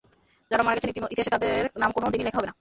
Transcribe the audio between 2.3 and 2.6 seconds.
হবে না।